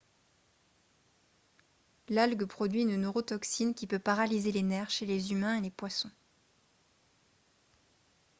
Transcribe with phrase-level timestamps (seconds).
[2.09, 6.09] l'algue produit une neurotoxine qui peut paralyser les nerfs chez les humains et les poissons